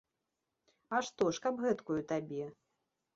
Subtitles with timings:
[0.95, 2.49] А што ж, каб гэткую табе.